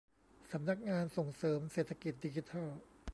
[0.51, 2.67] สำนักงานส่งเสริมเศรษฐกิจดิจิทัล